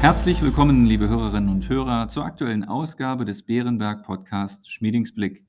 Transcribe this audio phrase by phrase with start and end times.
[0.00, 5.44] Herzlich willkommen, liebe Hörerinnen und Hörer, zur aktuellen Ausgabe des Bärenberg Podcast Schmiedings Blick.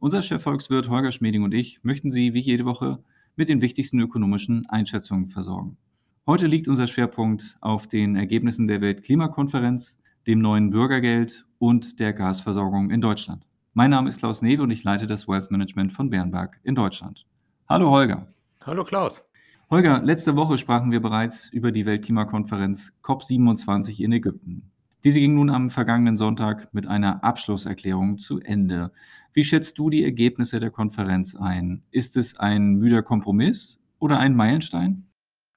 [0.00, 2.98] Unser Chefvolkswirt Holger Schmieding und ich möchten Sie wie jede Woche
[3.36, 5.76] mit den wichtigsten ökonomischen Einschätzungen versorgen.
[6.26, 12.90] Heute liegt unser Schwerpunkt auf den Ergebnissen der Weltklimakonferenz, dem neuen Bürgergeld und der Gasversorgung
[12.90, 13.46] in Deutschland.
[13.72, 17.24] Mein Name ist Klaus Newe und ich leite das Wealth Management von Bärenberg in Deutschland.
[17.68, 18.26] Hallo Holger.
[18.66, 19.24] Hallo Klaus.
[19.72, 24.70] Holger, letzte Woche sprachen wir bereits über die Weltklimakonferenz COP27 in Ägypten.
[25.02, 28.92] Diese ging nun am vergangenen Sonntag mit einer Abschlusserklärung zu Ende.
[29.32, 31.84] Wie schätzt du die Ergebnisse der Konferenz ein?
[31.90, 35.06] Ist es ein müder Kompromiss oder ein Meilenstein?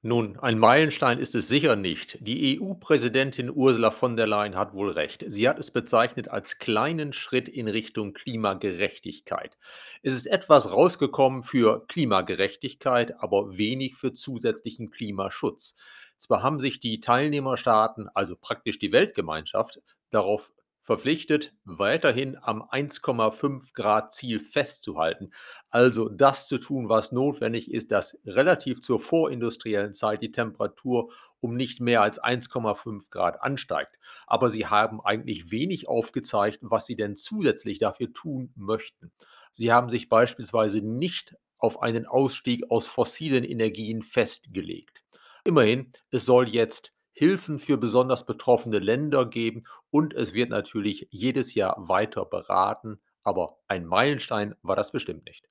[0.07, 2.19] Nun, ein Meilenstein ist es sicher nicht.
[2.21, 5.25] Die EU-Präsidentin Ursula von der Leyen hat wohl recht.
[5.27, 9.57] Sie hat es bezeichnet als kleinen Schritt in Richtung Klimagerechtigkeit.
[10.03, 15.75] Es ist etwas rausgekommen für Klimagerechtigkeit, aber wenig für zusätzlichen Klimaschutz.
[16.19, 20.53] Zwar haben sich die Teilnehmerstaaten, also praktisch die Weltgemeinschaft, darauf
[20.85, 25.31] verpflichtet, weiterhin am 1,5 Grad Ziel festzuhalten.
[25.71, 31.55] Also das zu tun, was notwendig ist, dass relativ zur vorindustriellen Zeit die Temperatur um
[31.55, 33.97] nicht mehr als 1,5 Grad ansteigt.
[34.27, 39.11] Aber sie haben eigentlich wenig aufgezeigt, was sie denn zusätzlich dafür tun möchten.
[39.51, 45.03] Sie haben sich beispielsweise nicht auf einen Ausstieg aus fossilen Energien festgelegt.
[45.43, 51.55] Immerhin, es soll jetzt Hilfen für besonders betroffene Länder geben und es wird natürlich jedes
[51.55, 55.47] Jahr weiter beraten, aber ein Meilenstein war das bestimmt nicht.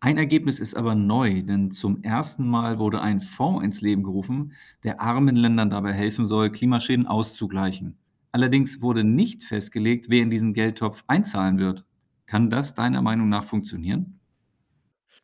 [0.00, 4.52] Ein Ergebnis ist aber neu, denn zum ersten Mal wurde ein Fonds ins Leben gerufen,
[4.84, 7.98] der armen Ländern dabei helfen soll, Klimaschäden auszugleichen.
[8.30, 11.84] Allerdings wurde nicht festgelegt, wer in diesen Geldtopf einzahlen wird.
[12.26, 14.17] Kann das deiner Meinung nach funktionieren?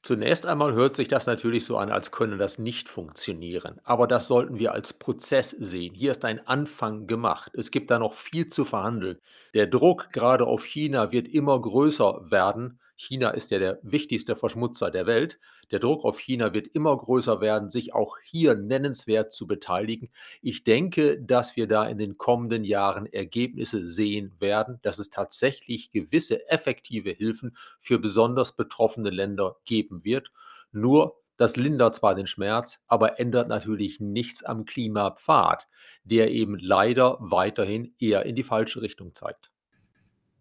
[0.05, 3.81] Zunächst einmal hört sich das natürlich so an, als könne das nicht funktionieren.
[3.85, 5.95] Aber das sollten wir als Prozess sehen.
[5.95, 7.53] Hier ist ein Anfang gemacht.
[7.55, 9.19] Es gibt da noch viel zu verhandeln.
[9.55, 12.79] Der Druck gerade auf China wird immer größer werden.
[12.97, 15.41] China ist ja der wichtigste Verschmutzer der Welt.
[15.71, 20.11] Der Druck auf China wird immer größer werden, sich auch hier nennenswert zu beteiligen.
[20.43, 25.91] Ich denke, dass wir da in den kommenden Jahren Ergebnisse sehen werden, dass es tatsächlich
[25.91, 30.31] gewisse effektive Hilfen für besonders betroffene Länder geben wird.
[30.71, 35.67] Nur das lindert zwar den Schmerz, aber ändert natürlich nichts am Klimapfad,
[36.05, 39.51] der eben leider weiterhin eher in die falsche Richtung zeigt.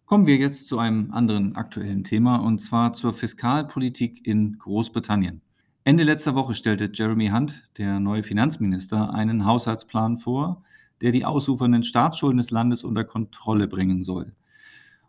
[0.06, 5.40] Kommen wir jetzt zu einem anderen aktuellen Thema, und zwar zur Fiskalpolitik in Großbritannien.
[5.82, 10.62] Ende letzter Woche stellte Jeremy Hunt, der neue Finanzminister, einen Haushaltsplan vor,
[11.00, 14.34] der die ausufernden Staatsschulden des Landes unter Kontrolle bringen soll.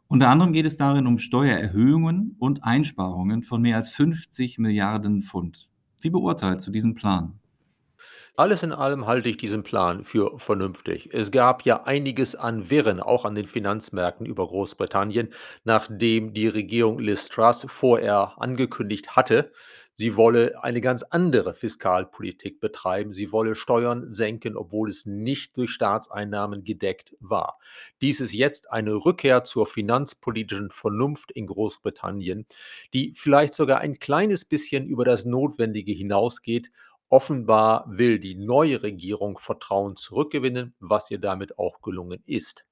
[0.08, 5.68] Unter anderem geht es darin um Steuererhöhungen und Einsparungen von mehr als 50 Milliarden Pfund.
[6.00, 7.40] Wie beurteilst du diesen Plan?
[8.38, 11.10] Alles in allem halte ich diesen Plan für vernünftig.
[11.14, 15.30] Es gab ja einiges an Wirren, auch an den Finanzmärkten über Großbritannien,
[15.64, 19.54] nachdem die Regierung Liz Truss vorher angekündigt hatte,
[19.94, 23.14] sie wolle eine ganz andere Fiskalpolitik betreiben.
[23.14, 27.58] Sie wolle Steuern senken, obwohl es nicht durch Staatseinnahmen gedeckt war.
[28.02, 32.46] Dies ist jetzt eine Rückkehr zur finanzpolitischen Vernunft in Großbritannien,
[32.94, 36.70] die vielleicht sogar ein kleines bisschen über das Notwendige hinausgeht
[37.10, 42.66] Offenbar will die neue Regierung Vertrauen zurückgewinnen, was ihr damit auch gelungen ist.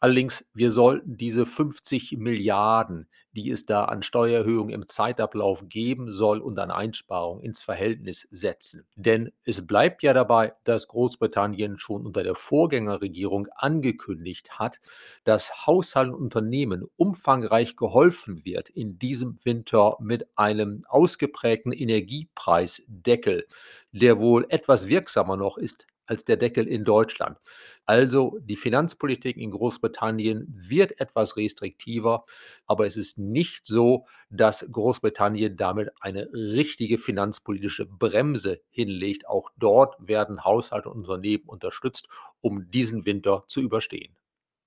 [0.00, 6.40] Allerdings, wir sollten diese 50 Milliarden, die es da an Steuererhöhungen im Zeitablauf geben soll
[6.40, 8.86] und an Einsparungen ins Verhältnis setzen.
[8.96, 14.80] Denn es bleibt ja dabei, dass Großbritannien schon unter der Vorgängerregierung angekündigt hat,
[15.24, 23.46] dass Haushalten und Unternehmen umfangreich geholfen wird in diesem Winter mit einem ausgeprägten Energiepreisdeckel,
[23.92, 27.38] der wohl etwas wirksamer noch ist als der Deckel in Deutschland.
[27.84, 32.24] Also die Finanzpolitik in Großbritannien wird etwas restriktiver,
[32.66, 39.28] aber es ist nicht so, dass Großbritannien damit eine richtige finanzpolitische Bremse hinlegt.
[39.28, 42.08] Auch dort werden Haushalte und Unternehmen unterstützt,
[42.40, 44.16] um diesen Winter zu überstehen.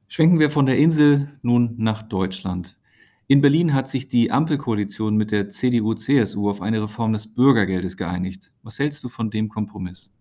[0.07, 2.79] Schwenken wir von der Insel nun nach Deutschland.
[3.27, 8.51] In Berlin hat sich die Ampelkoalition mit der CDU-CSU auf eine Reform des Bürgergeldes geeinigt.
[8.63, 10.11] Was hältst du von dem Kompromiss?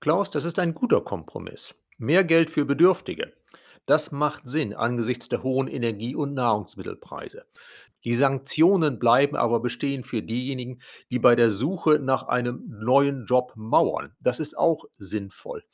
[0.00, 1.74] Klaus, das ist ein guter Kompromiss.
[1.98, 3.34] Mehr Geld für Bedürftige.
[3.84, 7.44] Das macht Sinn angesichts der hohen Energie- und Nahrungsmittelpreise.
[8.04, 10.80] Die Sanktionen bleiben aber bestehen für diejenigen,
[11.10, 14.16] die bei der Suche nach einem neuen Job mauern.
[14.20, 15.64] Das ist auch sinnvoll.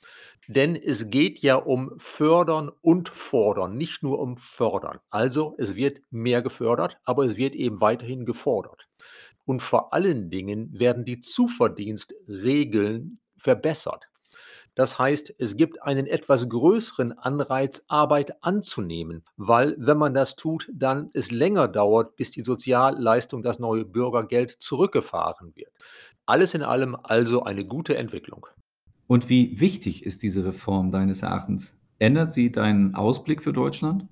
[0.49, 4.99] Denn es geht ja um Fördern und Fordern, nicht nur um Fördern.
[5.09, 8.89] Also es wird mehr gefördert, aber es wird eben weiterhin gefordert.
[9.45, 14.09] Und vor allen Dingen werden die Zuverdienstregeln verbessert.
[14.77, 20.71] Das heißt, es gibt einen etwas größeren Anreiz, Arbeit anzunehmen, weil wenn man das tut,
[20.73, 25.73] dann es länger dauert, bis die Sozialleistung, das neue Bürgergeld zurückgefahren wird.
[26.27, 28.47] Alles in allem also eine gute Entwicklung.
[29.07, 31.75] Und wie wichtig ist diese Reform deines Erachtens?
[31.99, 34.07] Ändert sie deinen Ausblick für Deutschland?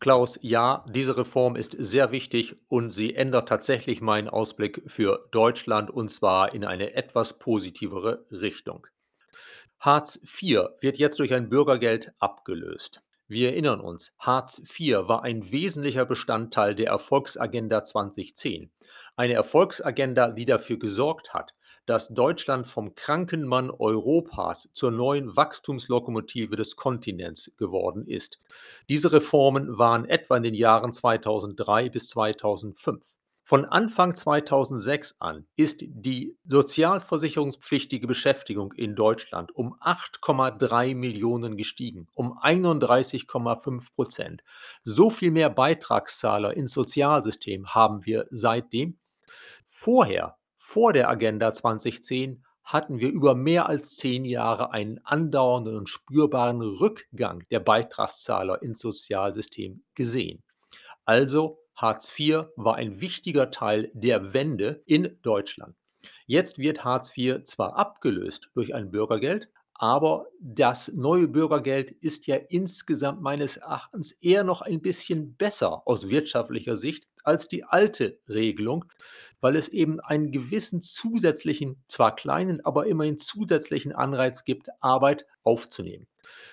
[0.00, 5.90] Klaus, ja, diese Reform ist sehr wichtig und sie ändert tatsächlich meinen Ausblick für Deutschland
[5.90, 8.86] und zwar in eine etwas positivere Richtung.
[9.78, 13.02] Hartz IV wird jetzt durch ein Bürgergeld abgelöst.
[13.26, 18.70] Wir erinnern uns, Hartz IV war ein wesentlicher Bestandteil der Erfolgsagenda 2010.
[19.16, 21.52] Eine Erfolgsagenda, die dafür gesorgt hat,
[21.86, 28.38] dass Deutschland vom kranken Mann Europas zur neuen Wachstumslokomotive des Kontinents geworden ist.
[28.88, 33.04] Diese Reformen waren etwa in den Jahren 2003 bis 2005.
[33.46, 42.38] Von Anfang 2006 an ist die sozialversicherungspflichtige Beschäftigung in Deutschland um 8,3 Millionen gestiegen, um
[42.38, 44.42] 31,5 Prozent.
[44.82, 48.98] So viel mehr Beitragszahler ins Sozialsystem haben wir seitdem.
[49.66, 55.90] Vorher vor der Agenda 2010 hatten wir über mehr als zehn Jahre einen andauernden und
[55.90, 60.42] spürbaren Rückgang der Beitragszahler ins Sozialsystem gesehen.
[61.04, 65.74] Also Hartz IV war ein wichtiger Teil der Wende in Deutschland.
[66.26, 72.36] Jetzt wird Hartz IV zwar abgelöst durch ein Bürgergeld, aber das neue Bürgergeld ist ja
[72.36, 78.84] insgesamt meines Erachtens eher noch ein bisschen besser aus wirtschaftlicher Sicht als die alte Regelung,
[79.40, 86.06] weil es eben einen gewissen zusätzlichen, zwar kleinen, aber immerhin zusätzlichen Anreiz gibt, Arbeit aufzunehmen.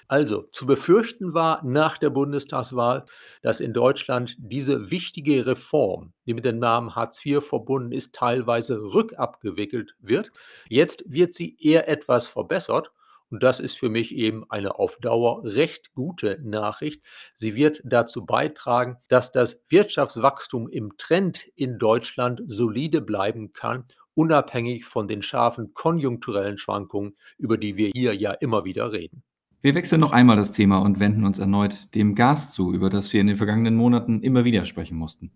[0.07, 3.05] Also zu befürchten war nach der Bundestagswahl,
[3.41, 8.81] dass in Deutschland diese wichtige Reform, die mit dem Namen Hartz IV verbunden ist, teilweise
[8.81, 10.31] rückabgewickelt wird.
[10.67, 12.91] Jetzt wird sie eher etwas verbessert
[13.31, 17.01] und das ist für mich eben eine auf Dauer recht gute Nachricht.
[17.33, 24.85] Sie wird dazu beitragen, dass das Wirtschaftswachstum im Trend in Deutschland solide bleiben kann, unabhängig
[24.85, 29.23] von den scharfen konjunkturellen Schwankungen, über die wir hier ja immer wieder reden.
[29.61, 33.13] Wir wechseln noch einmal das Thema und wenden uns erneut dem Gas zu, über das
[33.13, 35.31] wir in den vergangenen Monaten immer wieder sprechen mussten.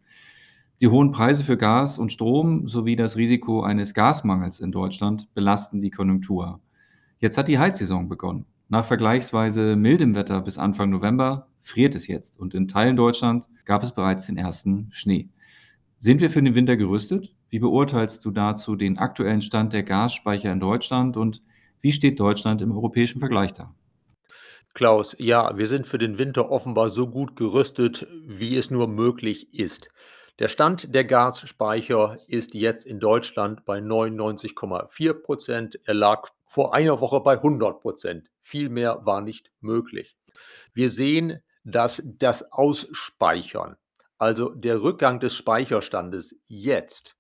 [0.82, 5.80] Die hohen Preise für Gas und Strom sowie das Risiko eines Gasmangels in Deutschland belasten
[5.80, 6.60] die Konjunktur.
[7.26, 8.46] Jetzt hat die Heizsaison begonnen.
[8.70, 13.82] Nach vergleichsweise mildem Wetter bis Anfang November friert es jetzt und in Teilen Deutschland gab
[13.82, 15.30] es bereits den ersten Schnee.
[15.98, 17.34] Sind wir für den Winter gerüstet?
[17.50, 21.42] Wie beurteilst du dazu den aktuellen Stand der Gasspeicher in Deutschland und
[21.82, 23.74] wie steht Deutschland im europäischen Vergleich da?
[24.76, 29.52] Klaus, ja, wir sind für den Winter offenbar so gut gerüstet, wie es nur möglich
[29.52, 29.90] ist.
[30.38, 35.80] Der Stand der Gasspeicher ist jetzt in Deutschland bei 99,4 Prozent.
[35.86, 38.30] Er lag vor einer Woche bei 100 Prozent.
[38.42, 40.18] Viel mehr war nicht möglich.
[40.74, 43.76] Wir sehen, dass das Ausspeichern,
[44.18, 47.18] also der Rückgang des Speicherstandes jetzt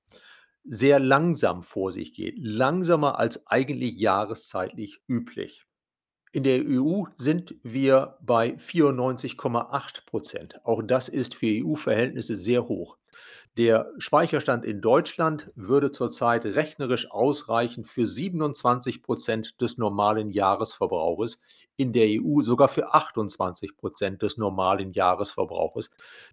[0.63, 5.65] sehr langsam vor sich geht, langsamer als eigentlich jahreszeitlich üblich.
[6.31, 10.59] In der EU sind wir bei 94,8 Prozent.
[10.65, 12.97] Auch das ist für EU-Verhältnisse sehr hoch.
[13.57, 21.39] Der Speicherstand in Deutschland würde zurzeit rechnerisch ausreichen für 27 Prozent des normalen Jahresverbrauches,
[21.77, 25.89] in der EU sogar für 28 Prozent des normalen Jahresverbrauches.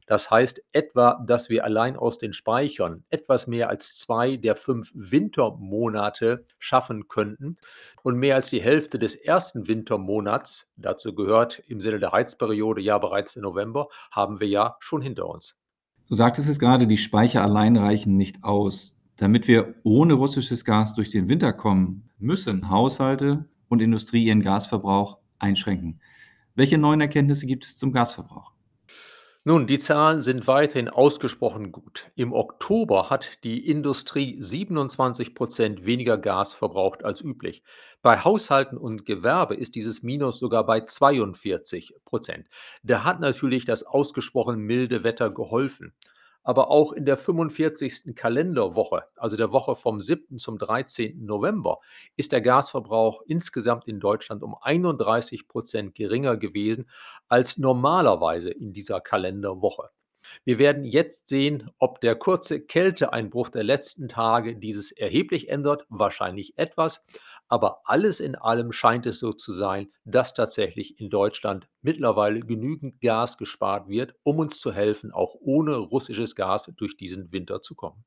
[0.07, 4.91] Das heißt etwa, dass wir allein aus den Speichern etwas mehr als zwei der fünf
[4.93, 7.57] Wintermonate schaffen könnten
[8.03, 12.99] und mehr als die Hälfte des ersten Wintermonats, dazu gehört im Sinne der Heizperiode ja
[12.99, 15.55] bereits der November, haben wir ja schon hinter uns.
[16.13, 18.95] Du sagtest es gerade, die Speicher allein reichen nicht aus.
[19.17, 25.17] Damit wir ohne russisches Gas durch den Winter kommen, müssen Haushalte und Industrie ihren Gasverbrauch
[25.39, 26.01] einschränken.
[26.55, 28.52] Welche neuen Erkenntnisse gibt es zum Gasverbrauch?
[29.45, 32.13] Nun, die Zahlen sind weiterhin ausgesprochen gut.
[32.15, 37.65] Im Oktober hat die Industrie 27 Prozent weniger Gas verbraucht als üblich.
[38.03, 42.47] Bei Haushalten und Gewerbe ist dieses Minus sogar bei 42 Prozent.
[42.85, 45.93] Da hat natürlich das ausgesprochen milde Wetter geholfen
[46.43, 48.15] aber auch in der 45.
[48.15, 50.39] Kalenderwoche, also der Woche vom 7.
[50.39, 51.25] zum 13.
[51.25, 51.79] November,
[52.17, 56.89] ist der Gasverbrauch insgesamt in Deutschland um 31 Prozent geringer gewesen
[57.29, 59.91] als normalerweise in dieser Kalenderwoche.
[60.45, 66.57] Wir werden jetzt sehen, ob der kurze Kälteeinbruch der letzten Tage dieses erheblich ändert, wahrscheinlich
[66.59, 67.05] etwas,
[67.53, 72.99] aber alles in allem scheint es so zu sein, dass tatsächlich in Deutschland mittlerweile genügend
[73.03, 77.75] Gas gespart wird, um uns zu helfen, auch ohne russisches Gas durch diesen Winter zu
[77.75, 78.05] kommen.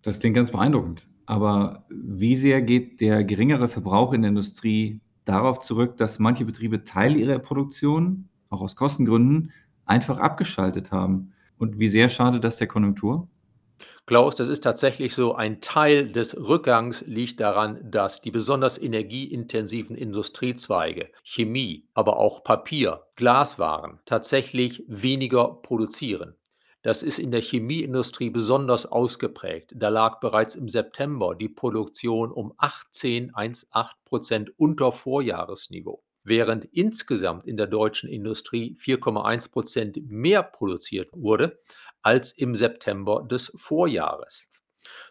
[0.00, 1.06] Das klingt ganz beeindruckend.
[1.26, 6.84] Aber wie sehr geht der geringere Verbrauch in der Industrie darauf zurück, dass manche Betriebe
[6.84, 9.52] Teile ihrer Produktion, auch aus Kostengründen,
[9.84, 11.34] einfach abgeschaltet haben?
[11.58, 13.28] Und wie sehr schadet das der Konjunktur?
[14.08, 15.34] Klaus, das ist tatsächlich so.
[15.34, 23.04] Ein Teil des Rückgangs liegt daran, dass die besonders energieintensiven Industriezweige, Chemie, aber auch Papier,
[23.16, 26.34] Glaswaren tatsächlich weniger produzieren.
[26.80, 29.72] Das ist in der Chemieindustrie besonders ausgeprägt.
[29.76, 36.02] Da lag bereits im September die Produktion um 18,18 Prozent unter Vorjahresniveau.
[36.24, 41.58] Während insgesamt in der deutschen Industrie 4,1 Prozent mehr produziert wurde
[42.02, 44.48] als im September des Vorjahres.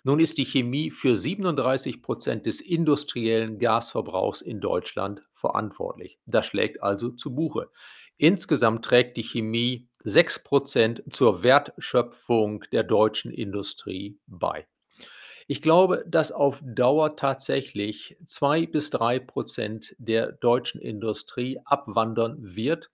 [0.04, 6.20] Nun ist die Chemie für 37 Prozent des industriellen Gasverbrauchs in Deutschland verantwortlich.
[6.26, 7.70] Das schlägt also zu Buche.
[8.18, 14.68] Insgesamt trägt die Chemie 6 Prozent zur Wertschöpfung der deutschen Industrie bei.
[15.50, 22.92] Ich glaube, dass auf Dauer tatsächlich 2 bis 3 Prozent der deutschen Industrie abwandern wird,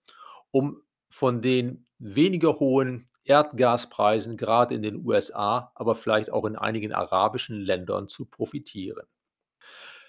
[0.50, 6.92] um von den weniger hohen Erdgaspreisen gerade in den USA, aber vielleicht auch in einigen
[6.92, 9.06] arabischen Ländern zu profitieren.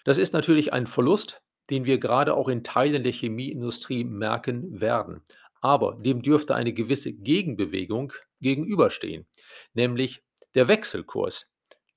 [0.03, 5.23] Das ist natürlich ein Verlust, den wir gerade auch in Teilen der Chemieindustrie merken werden.
[5.61, 9.25] Aber dem dürfte eine gewisse Gegenbewegung gegenüberstehen,
[9.73, 11.47] nämlich der Wechselkurs.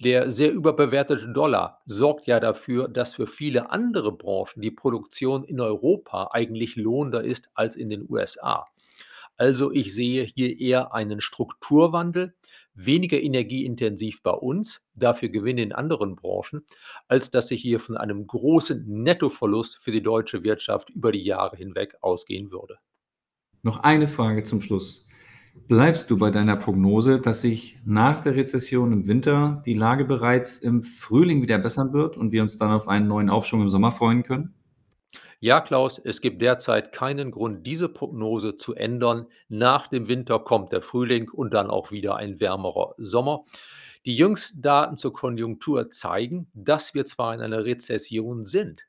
[0.03, 5.61] Der sehr überbewertete Dollar sorgt ja dafür, dass für viele andere Branchen die Produktion in
[5.61, 8.67] Europa eigentlich lohnender ist als in den USA.
[9.39, 12.35] Also ich sehe hier eher einen Strukturwandel,
[12.75, 16.65] weniger energieintensiv bei uns, dafür Gewinne in anderen Branchen,
[17.07, 21.57] als dass ich hier von einem großen Nettoverlust für die deutsche Wirtschaft über die Jahre
[21.57, 22.79] hinweg ausgehen würde.
[23.63, 25.07] Noch eine Frage zum Schluss.
[25.67, 30.59] Bleibst du bei deiner Prognose, dass sich nach der Rezession im Winter die Lage bereits
[30.59, 33.93] im Frühling wieder bessern wird und wir uns dann auf einen neuen Aufschwung im Sommer
[33.93, 34.55] freuen können?
[35.41, 39.27] Ja, Klaus, es gibt derzeit keinen Grund, diese Prognose zu ändern.
[39.49, 43.45] Nach dem Winter kommt der Frühling und dann auch wieder ein wärmerer Sommer.
[44.05, 48.83] Die jüngsten Daten zur Konjunktur zeigen, dass wir zwar in einer Rezession sind,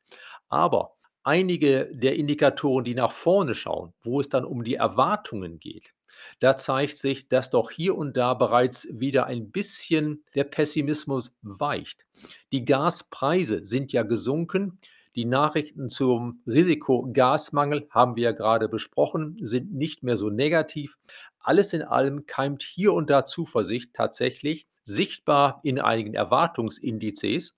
[0.48, 5.94] aber einige der Indikatoren, die nach vorne schauen, wo es dann um die Erwartungen geht,
[6.40, 12.06] da zeigt sich, dass doch hier und da bereits wieder ein bisschen der Pessimismus weicht.
[12.52, 14.80] Die Gaspreise sind ja gesunken.
[15.16, 20.98] Die Nachrichten zum Risikogasmangel haben wir ja gerade besprochen, sind nicht mehr so negativ.
[21.40, 27.56] Alles in allem keimt hier und da Zuversicht tatsächlich, sichtbar in einigen Erwartungsindizes.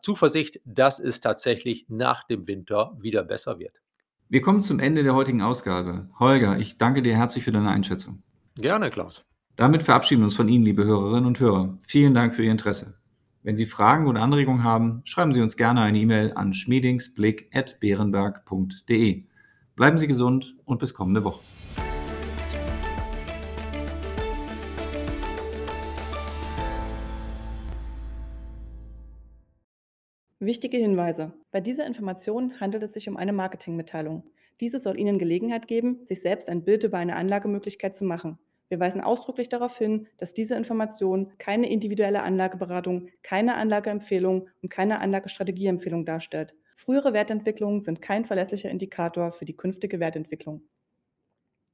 [0.00, 3.80] Zuversicht, dass es tatsächlich nach dem Winter wieder besser wird.
[4.28, 6.08] Wir kommen zum Ende der heutigen Ausgabe.
[6.18, 8.22] Holger, ich danke dir herzlich für deine Einschätzung.
[8.56, 9.24] Gerne, Klaus.
[9.56, 11.78] Damit verabschieden wir uns von Ihnen, liebe Hörerinnen und Hörer.
[11.86, 13.01] Vielen Dank für Ihr Interesse.
[13.44, 19.24] Wenn Sie Fragen oder Anregungen haben, schreiben Sie uns gerne eine E-Mail an schmiedingsblick.beerenberg.de.
[19.74, 21.42] Bleiben Sie gesund und bis kommende Woche.
[30.38, 31.32] Wichtige Hinweise.
[31.50, 34.22] Bei dieser Information handelt es sich um eine Marketingmitteilung.
[34.60, 38.38] Diese soll Ihnen Gelegenheit geben, sich selbst ein Bild über eine Anlagemöglichkeit zu machen.
[38.72, 45.02] Wir weisen ausdrücklich darauf hin, dass diese Information keine individuelle Anlageberatung, keine Anlageempfehlung und keine
[45.02, 46.54] Anlagestrategieempfehlung darstellt.
[46.74, 50.62] Frühere Wertentwicklungen sind kein verlässlicher Indikator für die künftige Wertentwicklung.